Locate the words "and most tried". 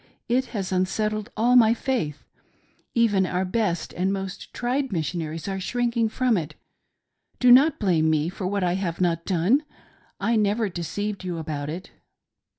3.93-4.91